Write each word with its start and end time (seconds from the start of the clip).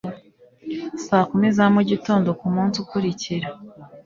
saa 1.05 1.25
kumi 1.29 1.47
za 1.57 1.65
mu 1.75 1.81
gitondo 1.89 2.29
ku 2.39 2.47
munsi 2.55 2.75
ukurikira 2.83 3.47